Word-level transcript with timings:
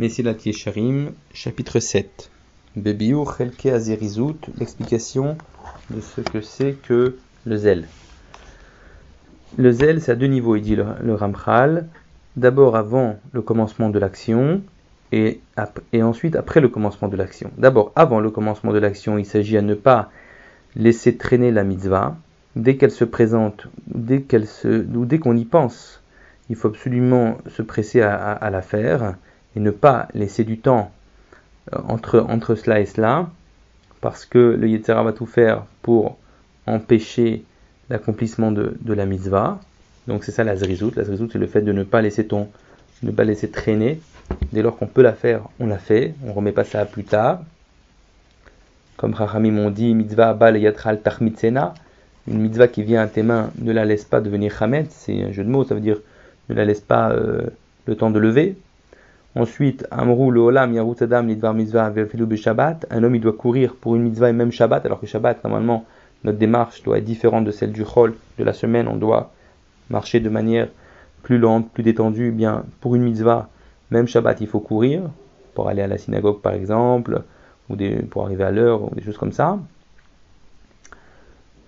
Messilat 0.00 0.38
Yesharim, 0.46 1.12
chapitre 1.34 1.78
7. 1.78 2.30
Bebiur 2.74 3.36
Chelke 3.36 3.66
Azirizut, 3.66 4.38
l'explication 4.58 5.36
de 5.90 6.00
ce 6.00 6.22
que 6.22 6.40
c'est 6.40 6.72
que 6.72 7.18
le 7.44 7.56
zèle. 7.58 7.86
Le 9.58 9.70
zèle, 9.70 10.00
c'est 10.00 10.12
à 10.12 10.14
deux 10.14 10.28
niveaux, 10.28 10.56
il 10.56 10.62
dit 10.62 10.74
le, 10.74 11.14
Ramchal. 11.14 11.86
D'abord 12.38 12.76
avant 12.76 13.18
le 13.32 13.42
commencement 13.42 13.90
de 13.90 13.98
l'action 13.98 14.62
et, 15.12 15.40
ensuite 15.92 16.34
après 16.34 16.62
le 16.62 16.70
commencement 16.70 17.08
de 17.08 17.16
l'action. 17.18 17.50
D'abord 17.58 17.92
avant 17.94 18.20
le 18.20 18.30
commencement 18.30 18.72
de 18.72 18.78
l'action, 18.78 19.18
il 19.18 19.26
s'agit 19.26 19.58
à 19.58 19.62
ne 19.62 19.74
pas 19.74 20.10
laisser 20.76 21.18
traîner 21.18 21.50
la 21.50 21.62
mitzvah. 21.62 22.16
Dès 22.56 22.78
qu'elle 22.78 22.90
se 22.90 23.04
présente, 23.04 23.66
dès 23.86 24.22
qu'elle 24.22 24.46
se, 24.46 24.82
ou 24.96 25.04
dès 25.04 25.18
qu'on 25.18 25.36
y 25.36 25.44
pense, 25.44 26.00
il 26.48 26.56
faut 26.56 26.68
absolument 26.68 27.36
se 27.48 27.60
presser 27.60 28.00
à 28.00 28.48
la 28.50 28.62
faire 28.62 29.16
et 29.56 29.60
ne 29.60 29.70
pas 29.70 30.08
laisser 30.14 30.44
du 30.44 30.58
temps 30.58 30.90
euh, 31.72 31.78
entre, 31.88 32.20
entre 32.20 32.54
cela 32.54 32.80
et 32.80 32.86
cela, 32.86 33.30
parce 34.00 34.24
que 34.24 34.38
le 34.38 34.68
Yetzera 34.68 35.02
va 35.02 35.12
tout 35.12 35.26
faire 35.26 35.64
pour 35.82 36.16
empêcher 36.66 37.44
l'accomplissement 37.88 38.52
de, 38.52 38.76
de, 38.80 38.94
la 38.94 39.06
mitzvah. 39.06 39.60
Donc 40.06 40.24
c'est 40.24 40.32
ça 40.32 40.44
la 40.44 40.56
zrizout. 40.56 40.92
La 40.96 41.04
zrizout 41.04 41.30
c'est 41.32 41.38
le 41.38 41.46
fait 41.46 41.62
de 41.62 41.72
ne 41.72 41.82
pas 41.82 42.00
laisser 42.00 42.26
ton, 42.26 42.48
ne 43.02 43.10
pas 43.10 43.24
laisser 43.24 43.50
traîner. 43.50 44.00
Dès 44.52 44.62
lors 44.62 44.78
qu'on 44.78 44.86
peut 44.86 45.02
la 45.02 45.12
faire, 45.12 45.42
on 45.58 45.66
la 45.66 45.78
fait. 45.78 46.14
On 46.24 46.28
ne 46.28 46.32
remet 46.32 46.52
pas 46.52 46.64
ça 46.64 46.80
à 46.80 46.84
plus 46.86 47.04
tard. 47.04 47.42
Comme 48.96 49.14
Rachamim 49.14 49.52
m'ont 49.52 49.70
dit, 49.70 49.94
mitzvah 49.94 50.34
bal 50.34 50.56
yatral 50.56 51.00
tachmitsena. 51.00 51.74
Une 52.28 52.38
mitzvah 52.38 52.68
qui 52.68 52.82
vient 52.82 53.02
à 53.02 53.06
tes 53.06 53.22
mains, 53.22 53.50
ne 53.58 53.72
la 53.72 53.84
laisse 53.84 54.04
pas 54.04 54.20
devenir 54.20 54.56
chamet. 54.56 54.86
C'est 54.90 55.24
un 55.24 55.32
jeu 55.32 55.42
de 55.42 55.48
mots, 55.48 55.64
ça 55.64 55.74
veut 55.74 55.80
dire 55.80 55.98
ne 56.48 56.54
la 56.54 56.64
laisse 56.64 56.80
pas 56.80 57.10
euh, 57.10 57.46
le 57.86 57.96
temps 57.96 58.10
de 58.10 58.18
lever. 58.18 58.56
Ensuite, 59.36 59.86
Amrou 59.90 60.30
le 60.30 60.40
Olam 60.40 60.76
Adam 60.76 61.22
Lidvar 61.22 61.54
Mitzvah 61.54 61.92
Shabbat. 62.36 62.86
Un 62.90 63.04
homme 63.04 63.14
il 63.14 63.20
doit 63.20 63.32
courir 63.32 63.74
pour 63.74 63.94
une 63.94 64.02
mitzvah 64.02 64.30
et 64.30 64.32
même 64.32 64.50
Shabbat, 64.50 64.84
alors 64.84 65.00
que 65.00 65.06
Shabbat, 65.06 65.44
normalement, 65.44 65.84
notre 66.24 66.38
démarche 66.38 66.82
doit 66.82 66.98
être 66.98 67.04
différente 67.04 67.44
de 67.44 67.52
celle 67.52 67.72
du 67.72 67.84
Chol 67.84 68.14
de 68.38 68.44
la 68.44 68.52
semaine. 68.52 68.88
On 68.88 68.96
doit 68.96 69.32
marcher 69.88 70.18
de 70.20 70.28
manière 70.28 70.68
plus 71.22 71.38
lente, 71.38 71.70
plus 71.70 71.84
détendue. 71.84 72.28
Eh 72.28 72.32
bien, 72.32 72.64
pour 72.80 72.96
une 72.96 73.02
mitzvah, 73.02 73.48
même 73.90 74.08
Shabbat, 74.08 74.40
il 74.40 74.48
faut 74.48 74.60
courir 74.60 75.02
pour 75.54 75.68
aller 75.68 75.82
à 75.82 75.86
la 75.86 75.98
synagogue 75.98 76.40
par 76.40 76.54
exemple, 76.54 77.22
ou 77.68 77.76
pour 78.10 78.24
arriver 78.24 78.44
à 78.44 78.50
l'heure, 78.50 78.90
ou 78.90 78.94
des 78.94 79.02
choses 79.02 79.18
comme 79.18 79.32
ça. 79.32 79.58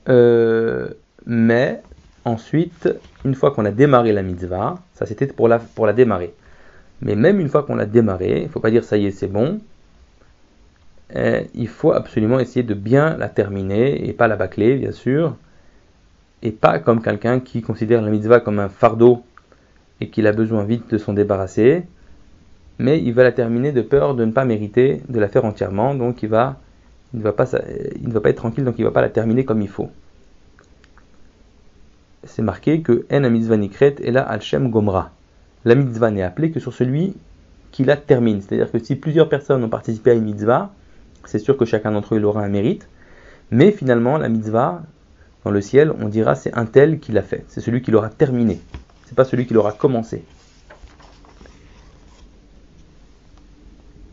Euh, 0.08 0.88
mais 1.26 1.80
ensuite, 2.24 2.88
une 3.24 3.34
fois 3.34 3.52
qu'on 3.52 3.64
a 3.64 3.70
démarré 3.70 4.12
la 4.12 4.22
mitzvah, 4.22 4.78
ça 4.94 5.06
c'était 5.06 5.26
pour 5.26 5.46
la, 5.46 5.60
pour 5.60 5.86
la 5.86 5.92
démarrer. 5.92 6.34
Mais 7.02 7.16
même 7.16 7.40
une 7.40 7.48
fois 7.48 7.64
qu'on 7.64 7.74
l'a 7.74 7.86
démarré, 7.86 8.38
il 8.38 8.44
ne 8.44 8.48
faut 8.48 8.60
pas 8.60 8.70
dire 8.70 8.84
ça 8.84 8.96
y 8.96 9.06
est, 9.06 9.10
c'est 9.10 9.26
bon. 9.26 9.60
Eh, 11.14 11.48
il 11.54 11.68
faut 11.68 11.92
absolument 11.92 12.38
essayer 12.38 12.62
de 12.62 12.74
bien 12.74 13.16
la 13.16 13.28
terminer 13.28 14.08
et 14.08 14.12
pas 14.12 14.28
la 14.28 14.36
bâcler, 14.36 14.76
bien 14.76 14.92
sûr. 14.92 15.36
Et 16.42 16.52
pas 16.52 16.78
comme 16.78 17.02
quelqu'un 17.02 17.40
qui 17.40 17.60
considère 17.60 18.02
la 18.02 18.10
mitzvah 18.10 18.40
comme 18.40 18.60
un 18.60 18.68
fardeau 18.68 19.22
et 20.00 20.08
qu'il 20.08 20.26
a 20.26 20.32
besoin 20.32 20.64
vite 20.64 20.90
de 20.90 20.98
s'en 20.98 21.12
débarrasser. 21.12 21.82
Mais 22.78 23.00
il 23.02 23.12
va 23.12 23.24
la 23.24 23.32
terminer 23.32 23.72
de 23.72 23.82
peur 23.82 24.14
de 24.14 24.24
ne 24.24 24.32
pas 24.32 24.44
mériter 24.44 25.02
de 25.08 25.18
la 25.20 25.28
faire 25.28 25.44
entièrement. 25.44 25.94
Donc 25.94 26.22
il, 26.22 26.28
va, 26.28 26.60
il, 27.14 27.18
ne, 27.18 27.24
va 27.24 27.32
pas, 27.32 27.50
être 27.50 28.36
tranquille, 28.36 28.64
donc 28.64 28.76
il 28.78 28.82
ne 28.82 28.86
va 28.86 28.92
pas 28.92 29.02
la 29.02 29.10
terminer 29.10 29.44
comme 29.44 29.60
il 29.60 29.68
faut. 29.68 29.90
C'est 32.24 32.42
marqué 32.42 32.80
que 32.80 33.04
En 33.12 33.28
mitzvah 33.28 33.56
nikret 33.56 33.96
et 33.98 34.12
la 34.12 34.22
al-shem 34.22 34.70
gomra 34.70 35.10
la 35.64 35.74
mitzvah 35.74 36.10
n'est 36.10 36.22
appelée 36.22 36.50
que 36.50 36.60
sur 36.60 36.72
celui 36.72 37.14
qui 37.70 37.84
la 37.84 37.96
termine. 37.96 38.40
C'est-à-dire 38.40 38.70
que 38.70 38.78
si 38.78 38.96
plusieurs 38.96 39.28
personnes 39.28 39.62
ont 39.64 39.68
participé 39.68 40.10
à 40.10 40.14
une 40.14 40.24
mitzvah, 40.24 40.72
c'est 41.24 41.38
sûr 41.38 41.56
que 41.56 41.64
chacun 41.64 41.92
d'entre 41.92 42.14
eux 42.14 42.22
aura 42.24 42.42
un 42.42 42.48
mérite. 42.48 42.88
Mais 43.50 43.70
finalement, 43.70 44.18
la 44.18 44.28
mitzvah, 44.28 44.82
dans 45.44 45.50
le 45.50 45.60
ciel, 45.60 45.92
on 46.00 46.08
dira 46.08 46.34
c'est 46.34 46.54
un 46.54 46.66
tel 46.66 46.98
qui 46.98 47.12
l'a 47.12 47.22
fait. 47.22 47.44
C'est 47.48 47.60
celui 47.60 47.82
qui 47.82 47.90
l'aura 47.90 48.08
terminé. 48.08 48.60
C'est 49.06 49.14
pas 49.14 49.24
celui 49.24 49.46
qui 49.46 49.54
l'aura 49.54 49.72
commencé. 49.72 50.24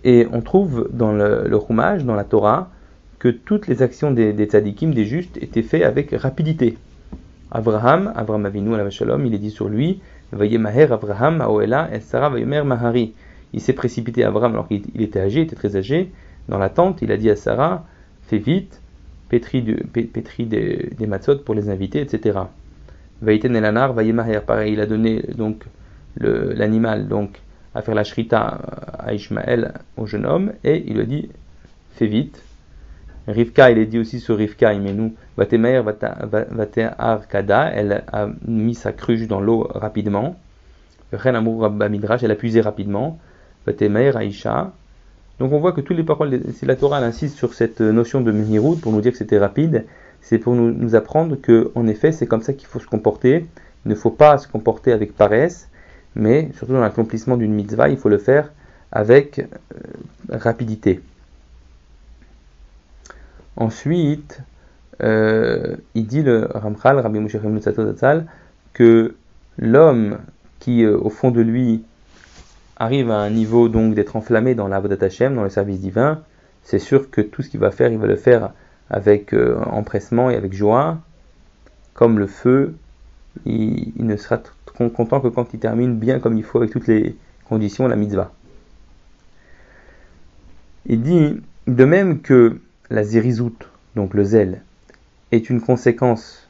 Et 0.03 0.27
on 0.31 0.41
trouve 0.41 0.89
dans 0.91 1.11
le, 1.11 1.47
le 1.47 2.03
dans 2.03 2.15
la 2.15 2.23
Torah, 2.23 2.69
que 3.17 3.27
toutes 3.27 3.67
les 3.67 3.81
actions 3.81 4.11
des, 4.11 4.31
des 4.31 4.45
tzadikim, 4.45 4.93
des 4.93 5.05
justes, 5.05 5.37
étaient 5.37 5.61
faites 5.61 5.83
avec 5.83 6.11
rapidité. 6.11 6.77
Abraham, 7.51 8.13
Abraham 8.15 8.45
Avinu, 8.45 8.71
il 9.25 9.33
est 9.33 9.37
dit 9.39 9.51
sur 9.51 9.67
lui, 9.67 10.01
Maher 10.31 10.91
Abraham 10.91 11.41
Aoela 11.41 11.89
et 11.93 11.99
Sarah 11.99 12.29
Mahari. 12.29 13.13
Il 13.53 13.61
s'est 13.61 13.73
précipité 13.73 14.23
Abraham 14.23 14.53
alors 14.53 14.67
qu'il 14.67 15.01
était 15.01 15.19
âgé, 15.19 15.41
il 15.41 15.43
était 15.43 15.55
très 15.55 15.75
âgé. 15.75 16.11
Dans 16.47 16.57
la 16.57 16.69
tente, 16.69 17.01
il 17.01 17.11
a 17.11 17.17
dit 17.17 17.29
à 17.29 17.35
Sarah 17.35 17.85
Fais 18.27 18.37
vite, 18.37 18.81
pétris, 19.29 19.63
des, 19.63 20.89
des 20.97 21.07
matzot 21.07 21.39
pour 21.39 21.55
les 21.55 21.69
invités, 21.69 22.01
etc. 22.01 22.39
Vaïten 23.21 23.55
Elanar 23.55 23.93
Maher, 23.93 24.43
pareil, 24.43 24.73
il 24.73 24.79
a 24.79 24.85
donné 24.85 25.23
donc 25.35 25.65
l'animal 26.17 27.07
donc 27.07 27.39
à 27.73 27.81
faire 27.81 27.95
la 27.95 28.03
shrita 28.03 28.59
à 28.99 29.13
Ishmaël, 29.13 29.73
au 29.97 30.05
jeune 30.05 30.25
homme, 30.25 30.53
et 30.63 30.83
il 30.87 30.95
lui 30.95 31.01
a 31.01 31.05
dit 31.05 31.29
Fais 31.91 32.07
vite, 32.07 32.41
Rivka, 33.31 33.69
il 33.69 33.77
est 33.77 33.85
dit 33.85 33.99
aussi 33.99 34.19
sur 34.19 34.37
Rivka, 34.37 34.73
nous, 34.73 35.13
Vatemer 35.37 35.83
Arkada, 36.97 37.71
elle 37.73 38.03
a 38.11 38.27
mis 38.47 38.73
sa 38.73 38.91
cruche 38.91 39.27
dans 39.27 39.39
l'eau 39.39 39.67
rapidement. 39.69 40.35
Midrash, 41.11 42.23
elle 42.23 42.31
a 42.31 42.35
puisé 42.35 42.61
rapidement. 42.61 43.19
Vatemer 43.67 44.11
Aisha. 44.17 44.71
Donc 45.39 45.53
on 45.53 45.59
voit 45.59 45.73
que 45.73 45.81
toutes 45.81 45.97
les 45.97 46.03
paroles, 46.03 46.41
si 46.53 46.65
la 46.65 46.75
Torah 46.75 46.97
insiste 46.97 47.37
sur 47.37 47.53
cette 47.53 47.81
notion 47.81 48.21
de 48.21 48.31
Mihirut 48.31 48.77
pour 48.77 48.91
nous 48.91 49.01
dire 49.01 49.11
que 49.11 49.17
c'était 49.17 49.37
rapide, 49.37 49.85
c'est 50.21 50.37
pour 50.37 50.55
nous, 50.55 50.71
nous, 50.71 50.95
apprendre 50.95 51.35
que, 51.39 51.71
en 51.75 51.87
effet, 51.87 52.11
c'est 52.11 52.25
comme 52.25 52.41
ça 52.41 52.53
qu'il 52.53 52.67
faut 52.67 52.79
se 52.79 52.87
comporter. 52.87 53.45
Il 53.85 53.89
ne 53.89 53.95
faut 53.95 54.09
pas 54.09 54.37
se 54.37 54.47
comporter 54.47 54.91
avec 54.91 55.15
paresse, 55.15 55.69
mais 56.15 56.49
surtout 56.57 56.73
dans 56.73 56.81
l'accomplissement 56.81 57.37
d'une 57.37 57.53
mitzvah, 57.53 57.89
il 57.89 57.97
faut 57.97 58.09
le 58.09 58.17
faire 58.17 58.51
avec 58.91 59.39
euh, 59.39 59.45
rapidité. 60.29 60.99
Ensuite, 63.59 64.41
euh, 65.03 65.75
il 65.93 66.07
dit 66.07 66.23
le 66.23 66.47
Ramchal, 66.55 66.97
Rabbi 66.97 67.19
Moshe 67.19 67.35
que 68.73 69.15
l'homme 69.57 70.17
qui, 70.59 70.83
euh, 70.83 70.97
au 70.97 71.09
fond 71.09 71.29
de 71.29 71.41
lui, 71.41 71.83
arrive 72.77 73.11
à 73.11 73.17
un 73.17 73.29
niveau 73.29 73.67
donc 73.67 73.95
d'être 73.95 74.15
enflammé 74.15 74.55
dans 74.55 74.69
la 74.69 74.81
Hashem, 75.01 75.35
dans 75.35 75.43
le 75.43 75.49
service 75.49 75.81
divin, 75.81 76.21
c'est 76.63 76.79
sûr 76.79 77.11
que 77.11 77.19
tout 77.19 77.41
ce 77.41 77.49
qu'il 77.49 77.59
va 77.59 77.71
faire, 77.71 77.91
il 77.91 77.97
va 77.97 78.07
le 78.07 78.15
faire 78.15 78.53
avec 78.89 79.33
euh, 79.33 79.57
empressement 79.65 80.29
et 80.29 80.35
avec 80.35 80.53
joie, 80.53 80.99
comme 81.93 82.17
le 82.17 82.27
feu. 82.27 82.75
Il, 83.45 83.91
il 83.97 84.05
ne 84.05 84.15
sera 84.15 84.41
content 84.95 85.19
que 85.19 85.27
quand 85.27 85.53
il 85.53 85.59
termine 85.59 85.97
bien 85.97 86.19
comme 86.19 86.37
il 86.37 86.43
faut 86.45 86.59
avec 86.59 86.71
toutes 86.71 86.87
les 86.87 87.17
conditions, 87.43 87.89
la 87.89 87.97
mitzvah. 87.97 88.31
Il 90.85 91.01
dit, 91.01 91.41
de 91.67 91.83
même 91.83 92.21
que 92.21 92.61
la 92.89 93.03
zérizout, 93.03 93.57
donc 93.95 94.13
le 94.13 94.23
zèle, 94.23 94.61
est 95.31 95.49
une 95.49 95.61
conséquence 95.61 96.47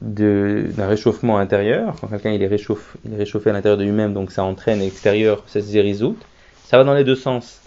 d'un 0.00 0.86
réchauffement 0.86 1.38
intérieur. 1.38 1.96
Quand 2.00 2.08
quelqu'un 2.08 2.30
il 2.30 2.40
il 2.40 3.12
est 3.12 3.16
réchauffé 3.16 3.50
à 3.50 3.52
l'intérieur 3.52 3.76
de 3.76 3.84
lui-même, 3.84 4.14
donc 4.14 4.30
ça 4.30 4.44
entraîne 4.44 4.80
à 4.80 4.84
l'extérieur 4.84 5.42
cette 5.46 5.64
zérizout. 5.64 6.16
Ça 6.64 6.78
va 6.78 6.84
dans 6.84 6.94
les 6.94 7.04
deux 7.04 7.16
sens. 7.16 7.60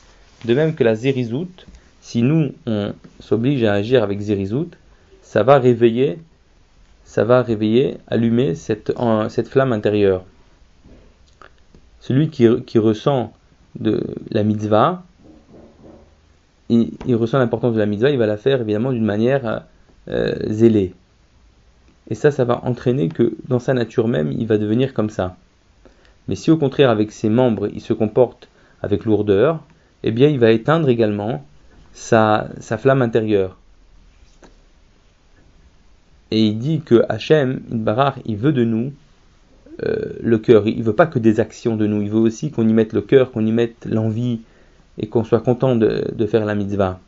De 0.46 0.54
même 0.54 0.74
que 0.74 0.84
la 0.84 0.96
zérizout, 0.96 1.66
si 2.02 2.24
nous 2.24 2.52
on 2.66 2.94
s'oblige 3.20 3.64
à 3.64 3.74
agir 3.74 4.04
avec 4.04 4.20
zérizout, 4.20 4.72
ça 5.22 5.44
va 5.44 5.60
réveiller, 5.60 6.18
ça 7.04 7.24
va 7.24 7.42
réveiller, 7.42 7.98
allumer 8.08 8.56
cette, 8.56 8.94
cette 9.30 9.48
flamme 9.48 9.74
intérieure. 9.74 10.24
Celui 12.00 12.30
qui, 12.30 12.48
qui 12.66 12.80
ressent 12.80 13.34
de 13.80 14.02
la 14.32 14.44
mitzvah, 14.44 15.04
il, 16.72 17.16
ressent 17.16 17.38
l'importance 17.38 17.74
de 17.74 17.80
la 17.80 17.86
mitzvah, 17.86 18.10
il 18.10 18.18
va 18.18 18.26
la 18.26 18.38
faire 18.38 18.62
évidemment 18.62 18.92
d'une 18.92 19.06
manière 19.06 19.64
euh, 20.08 20.34
zélée. 20.48 20.94
Et 22.10 22.16
ça, 22.16 22.32
ça 22.32 22.46
va 22.46 22.62
entraîner 22.66 23.10
que 23.10 23.36
dans 23.48 23.60
sa 23.60 23.74
nature 23.74 24.08
même, 24.08 24.32
il 24.32 24.48
va 24.48 24.58
devenir 24.58 24.94
comme 24.94 25.10
ça. 25.10 25.36
Mais 26.28 26.36
si 26.36 26.52
au 26.52 26.58
contraire, 26.58 26.90
avec 26.90 27.12
ses 27.12 27.30
membres, 27.30 27.70
il 27.74 27.82
se 27.82 27.94
comporte 27.94 28.50
avec 28.82 29.06
lourdeur, 29.06 29.62
eh 30.04 30.12
bien, 30.12 30.30
il 30.30 30.40
va 30.40 30.52
éteindre 30.52 30.90
également 30.90 31.46
sa, 31.94 32.50
flamme 32.78 33.02
intérieure. 33.02 33.58
Et 36.32 36.46
il 36.46 36.58
dit 36.58 36.82
que 36.82 37.04
Hachem, 37.10 37.62
Barar, 37.70 38.18
il 38.26 38.38
veut 38.38 38.54
de 38.54 38.64
nous 38.64 38.94
euh, 39.84 40.14
le 40.22 40.38
cœur. 40.38 40.68
Il 40.68 40.80
ne 40.80 40.84
veut 40.84 40.96
pas 40.96 41.06
que 41.06 41.20
des 41.20 41.40
actions 41.40 41.76
de 41.76 41.86
nous, 41.86 42.02
il 42.02 42.10
veut 42.10 42.20
aussi 42.20 42.52
qu'on 42.52 42.68
y 42.68 42.74
mette 42.74 42.94
le 42.94 43.02
cœur, 43.02 43.32
qu'on 43.32 43.46
y 43.46 43.52
mette 43.52 43.86
l'envie, 43.86 44.40
et 44.98 45.08
qu'on 45.08 45.24
soit 45.24 45.42
content 45.42 45.76
de, 45.76 46.26
faire 46.26 46.46
la 46.46 46.56
mitzvah. 46.56 47.00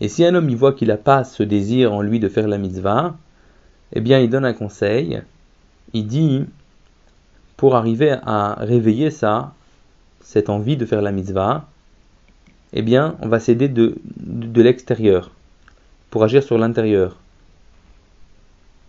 Et 0.00 0.08
si 0.08 0.24
un 0.24 0.34
homme 0.34 0.50
y 0.50 0.54
voit 0.54 0.72
qu'il 0.72 0.88
n'a 0.88 0.96
pas 0.96 1.24
ce 1.24 1.42
désir 1.42 1.92
en 1.92 2.02
lui 2.02 2.20
de 2.20 2.28
faire 2.28 2.48
la 2.48 2.58
mitzvah, 2.58 3.16
eh 3.92 4.00
bien 4.00 4.18
il 4.18 4.30
donne 4.30 4.44
un 4.44 4.52
conseil. 4.52 5.22
Il 5.92 6.06
dit, 6.06 6.44
pour 7.56 7.76
arriver 7.76 8.16
à 8.24 8.54
réveiller 8.58 9.10
ça, 9.10 9.52
cette 10.20 10.48
envie 10.48 10.76
de 10.76 10.86
faire 10.86 11.02
la 11.02 11.12
mitzvah, 11.12 11.68
eh 12.72 12.82
bien, 12.82 13.16
on 13.20 13.28
va 13.28 13.38
s'aider 13.38 13.68
de, 13.68 13.96
de, 14.16 14.62
l'extérieur 14.62 15.30
pour 16.10 16.24
agir 16.24 16.42
sur 16.42 16.56
l'intérieur. 16.56 17.18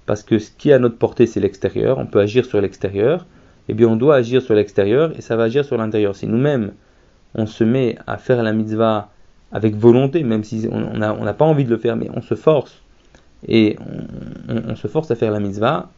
Parce 0.05 0.23
que 0.23 0.39
ce 0.39 0.51
qui 0.51 0.69
est 0.69 0.73
à 0.73 0.79
notre 0.79 0.97
portée, 0.97 1.27
c'est 1.27 1.39
l'extérieur. 1.39 1.97
On 1.97 2.05
peut 2.05 2.19
agir 2.19 2.45
sur 2.45 2.61
l'extérieur. 2.61 3.25
Eh 3.67 3.73
bien, 3.73 3.87
on 3.87 3.95
doit 3.95 4.15
agir 4.15 4.41
sur 4.41 4.53
l'extérieur 4.53 5.17
et 5.17 5.21
ça 5.21 5.35
va 5.35 5.43
agir 5.43 5.65
sur 5.65 5.77
l'intérieur. 5.77 6.15
Si 6.15 6.27
nous-mêmes, 6.27 6.73
on 7.35 7.45
se 7.45 7.63
met 7.63 7.97
à 8.07 8.18
faire 8.18 8.44
la 8.44 8.53
mitzvah 8.53 9.09
avec 9.51 9.75
volonté, 9.75 10.24
même 10.24 10.44
si 10.44 10.68
on 10.71 10.97
n'a 10.97 11.33
pas 11.33 11.45
envie 11.45 11.65
de 11.65 11.69
le 11.69 11.77
faire, 11.77 11.95
mais 11.95 12.09
on 12.13 12.21
se 12.21 12.35
force 12.35 12.83
et 13.47 13.77
on, 14.47 14.75
se 14.75 14.88
force 14.88 15.12
à 15.12 15.15
faire 15.15 15.31
la 15.31 15.39
mitzvah, 15.39 15.89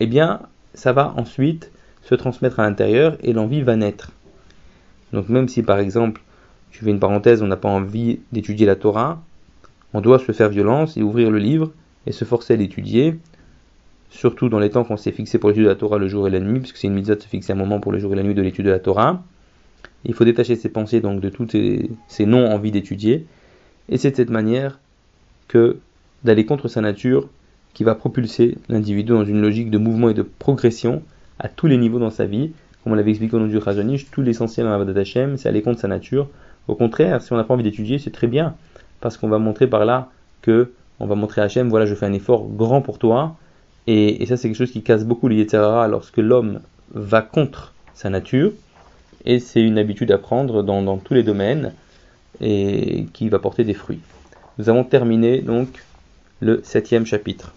eh 0.00 0.06
bien, 0.06 0.40
ça 0.74 0.92
va 0.92 1.14
ensuite 1.16 1.70
se 2.02 2.14
transmettre 2.14 2.60
à 2.60 2.64
l'intérieur 2.64 3.16
et 3.22 3.32
l'envie 3.32 3.62
va 3.62 3.76
naître. 3.76 4.12
Donc 5.12 5.28
même 5.28 5.48
si 5.48 5.62
par 5.62 5.78
exemple, 5.78 6.20
je 6.70 6.80
fais 6.80 6.90
une 6.90 7.00
parenthèse, 7.00 7.42
on 7.42 7.46
n'a 7.46 7.56
pas 7.56 7.68
envie 7.68 8.20
d'étudier 8.32 8.66
la 8.66 8.76
Torah, 8.76 9.22
on 9.92 10.00
doit 10.00 10.18
se 10.18 10.32
faire 10.32 10.48
violence 10.48 10.96
et 10.96 11.02
ouvrir 11.02 11.30
le 11.30 11.38
livre 11.38 11.72
et 12.06 12.12
se 12.12 12.24
forcer 12.24 12.54
à 12.54 12.56
l'étudier, 12.56 13.16
surtout 14.10 14.48
dans 14.48 14.58
les 14.58 14.70
temps 14.70 14.84
qu'on 14.84 14.96
s'est 14.96 15.12
fixé 15.12 15.38
pour 15.38 15.48
l'étude 15.48 15.64
de 15.64 15.68
la 15.68 15.76
Torah 15.76 15.98
le 15.98 16.08
jour 16.08 16.26
et 16.26 16.30
la 16.30 16.40
nuit, 16.40 16.60
puisque 16.60 16.76
c'est 16.76 16.88
une 16.88 16.94
mitzvah 16.94 17.14
de 17.14 17.22
se 17.22 17.28
fixer 17.28 17.52
un 17.52 17.56
moment 17.56 17.80
pour 17.80 17.92
le 17.92 17.98
jour 17.98 18.12
et 18.12 18.16
la 18.16 18.22
nuit 18.22 18.34
de 18.34 18.42
l'étude 18.42 18.66
de 18.66 18.70
la 18.70 18.80
Torah. 18.80 19.22
Il 20.04 20.14
faut 20.14 20.24
détacher 20.24 20.56
ses 20.56 20.68
pensées 20.68 21.00
donc 21.00 21.20
de 21.20 21.28
toutes 21.28 21.56
ces 22.08 22.26
non-envies 22.26 22.70
d'étudier, 22.70 23.26
et 23.88 23.98
c'est 23.98 24.10
de 24.10 24.16
cette 24.16 24.30
manière 24.30 24.78
que 25.48 25.78
d'aller 26.24 26.46
contre 26.46 26.68
sa 26.68 26.80
nature 26.80 27.28
qui 27.74 27.84
va 27.84 27.94
propulser 27.94 28.56
l'individu 28.68 29.12
dans 29.12 29.24
une 29.24 29.40
logique 29.40 29.70
de 29.70 29.78
mouvement 29.78 30.08
et 30.08 30.14
de 30.14 30.22
progression 30.22 31.02
à 31.38 31.48
tous 31.48 31.66
les 31.66 31.76
niveaux 31.76 31.98
dans 31.98 32.10
sa 32.10 32.24
vie. 32.24 32.52
Comme 32.82 32.92
on 32.92 32.96
l'avait 32.96 33.10
expliqué 33.10 33.34
au 33.36 33.40
nom 33.40 33.46
du 33.46 33.60
Khazanish, 33.60 34.10
tout 34.10 34.22
l'essentiel 34.22 34.66
dans 34.66 34.72
la 34.72 34.78
Vadat 34.78 35.00
Hashem, 35.00 35.36
c'est 35.36 35.48
aller 35.48 35.62
contre 35.62 35.80
sa 35.80 35.88
nature. 35.88 36.28
Au 36.68 36.74
contraire, 36.74 37.20
si 37.20 37.32
on 37.32 37.36
n'a 37.36 37.44
pas 37.44 37.54
envie 37.54 37.64
d'étudier, 37.64 37.98
c'est 37.98 38.10
très 38.10 38.26
bien, 38.26 38.54
parce 39.00 39.16
qu'on 39.16 39.28
va 39.28 39.38
montrer 39.38 39.66
par 39.66 39.84
là 39.84 40.10
que 40.40 40.70
on 41.00 41.06
va 41.06 41.14
montrer 41.16 41.40
à 41.40 41.44
Hachem, 41.44 41.68
voilà, 41.68 41.86
je 41.86 41.94
fais 41.94 42.06
un 42.06 42.12
effort 42.12 42.46
grand 42.46 42.80
pour 42.80 42.98
toi, 42.98 43.36
et, 43.86 44.24
ça 44.26 44.36
c'est 44.36 44.48
quelque 44.48 44.56
chose 44.56 44.70
qui 44.70 44.82
casse 44.82 45.04
beaucoup 45.04 45.28
les 45.28 45.36
Yetzirara 45.36 45.88
lorsque 45.88 46.18
l'homme 46.18 46.60
va 46.92 47.20
contre 47.20 47.74
sa 47.94 48.10
nature, 48.10 48.52
et 49.24 49.38
c'est 49.38 49.62
une 49.62 49.78
habitude 49.78 50.10
à 50.12 50.18
prendre 50.18 50.62
dans, 50.62 50.98
tous 50.98 51.14
les 51.14 51.22
domaines, 51.22 51.72
et 52.40 53.06
qui 53.12 53.28
va 53.28 53.38
porter 53.38 53.64
des 53.64 53.74
fruits. 53.74 54.00
Nous 54.58 54.68
avons 54.68 54.84
terminé 54.84 55.40
donc 55.40 55.68
le 56.40 56.60
septième 56.64 57.06
chapitre. 57.06 57.54